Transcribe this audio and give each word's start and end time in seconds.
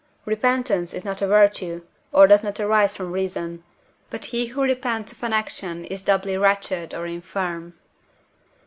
Repentance 0.25 0.95
is 0.95 1.05
not 1.05 1.21
a 1.21 1.27
virtue, 1.27 1.83
or 2.11 2.25
does 2.25 2.43
not 2.43 2.59
arise 2.59 2.95
from 2.95 3.11
reason; 3.11 3.63
but 4.09 4.25
he 4.25 4.47
who 4.47 4.63
repents 4.63 5.11
of 5.11 5.21
an 5.21 5.31
action 5.31 5.85
is 5.85 6.01
doubly 6.01 6.35
wretched 6.39 6.95
or 6.95 7.05
infirm. 7.05 7.75